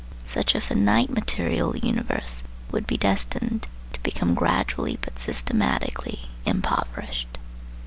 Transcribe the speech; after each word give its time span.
Such 0.25 0.55
a 0.55 0.61
finite 0.61 1.11
material 1.11 1.77
universe 1.77 2.41
would 2.71 2.87
be 2.87 2.97
destined 2.97 3.67
to 3.93 3.99
become 4.01 4.33
gradually 4.33 4.97
but 4.99 5.19
systematically 5.19 6.29
impoverished. 6.43 7.37